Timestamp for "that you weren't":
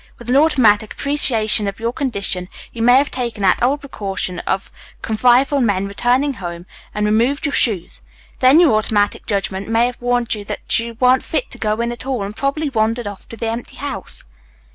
10.45-11.21